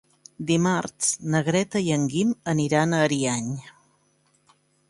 Dimarts 0.51 1.09
na 1.35 1.41
Greta 1.51 1.83
i 1.89 1.93
en 1.97 2.09
Guim 2.15 2.33
aniran 2.57 2.97
a 2.97 3.05
Ariany. 3.11 3.55